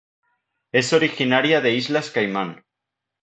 Es 0.71 0.93
originaria 0.93 1.61
de 1.61 1.75
Islas 1.75 2.09
Caimán. 2.09 2.65